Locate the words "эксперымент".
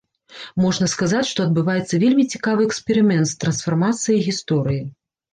2.69-3.25